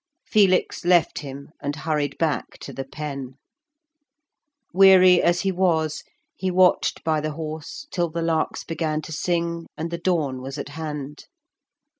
Felix 0.25 0.83
left 0.83 1.19
him 1.19 1.49
and 1.61 1.75
hurried 1.75 2.17
back 2.17 2.57
to 2.57 2.73
the 2.73 2.83
Pen. 2.83 3.35
Weary 4.73 5.21
as 5.21 5.41
he 5.41 5.51
was, 5.51 6.03
he 6.35 6.49
watched 6.49 7.03
by 7.03 7.21
the 7.21 7.33
horse 7.33 7.85
till 7.91 8.09
the 8.09 8.23
larks 8.23 8.63
began 8.63 9.03
to 9.03 9.11
sing 9.11 9.67
and 9.77 9.91
the 9.91 9.99
dawn 9.99 10.41
was 10.41 10.57
at 10.57 10.69
hand. 10.69 11.27